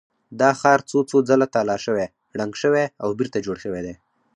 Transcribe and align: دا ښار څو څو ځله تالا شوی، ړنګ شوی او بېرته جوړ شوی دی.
دا 0.39 0.49
ښار 0.59 0.79
څو 0.89 0.99
څو 1.09 1.17
ځله 1.29 1.47
تالا 1.55 1.77
شوی، 1.85 2.07
ړنګ 2.39 2.53
شوی 2.61 2.85
او 3.03 3.09
بېرته 3.19 3.37
جوړ 3.45 3.57
شوی 3.63 3.81
دی. 3.85 3.93